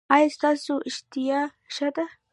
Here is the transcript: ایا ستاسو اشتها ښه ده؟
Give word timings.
ایا 0.15 0.27
ستاسو 0.35 0.73
اشتها 0.89 1.41
ښه 1.73 1.87
ده؟ 1.95 2.05